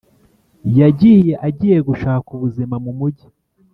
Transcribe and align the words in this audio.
Yagiye 0.79 1.33
agiye 1.47 1.77
gushaka 1.87 2.27
ubuzima 2.37 2.75
mu 2.85 2.91
mujyi 2.99 3.27